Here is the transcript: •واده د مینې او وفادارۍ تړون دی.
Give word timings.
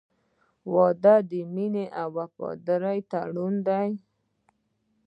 •واده 0.73 1.15
د 1.29 1.31
مینې 1.53 1.85
او 2.01 2.09
وفادارۍ 2.17 2.99
تړون 3.11 3.55
دی. 3.67 3.89